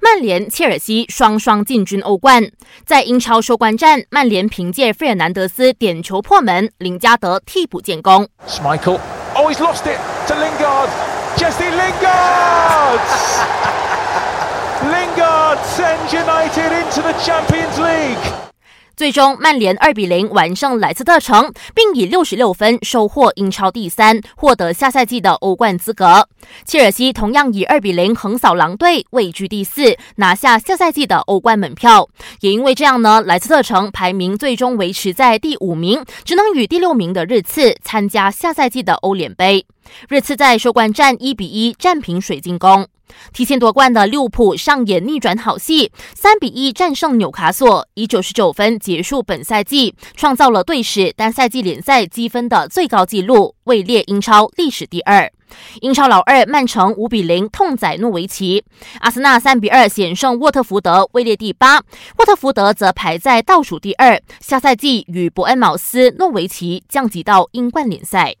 [0.00, 2.50] 曼联、切尔西双双进军欧冠。
[2.84, 8.26] 在英超收官战，曼联凭借费尔南德斯点球破门，林加德替补建功。
[8.62, 8.98] Michael,
[9.34, 10.88] oh he's lost it to Lingard,
[11.36, 13.00] Jesse Lingard,
[14.90, 18.49] Lingard sends United into the Champions League.
[19.00, 26.28] 最终，曼联二比零完胜莱斯特城，并以六十六分收获英超第三，获得下赛季的欧冠资格。
[26.66, 32.10] 切尔西同样以二比零横扫狼队，位居第四，拿下下赛季的欧冠门票。
[32.40, 39.64] 也因为这样呢，莱斯特城排名最终维持在第五名，只能与第六名的日次参加下赛季的欧联杯。
[40.08, 42.86] 热刺在收官战一比一战平水晶宫。
[43.32, 55.30] 提前夺冠的利物浦上演逆转好戏，三比一战胜纽卡索，以九十九分结束本赛季，创造了队史单赛季联赛积分的最高纪录，位列英超历史第二。
[55.80, 58.62] 英超老二曼城五比零痛宰诺维奇，
[59.00, 61.82] 阿森纳三比二险胜沃特福德，位列第八。
[62.18, 68.36] 沃特福德则排在倒数第二，下赛季与伯恩茅斯、诺维奇降级到英冠联赛。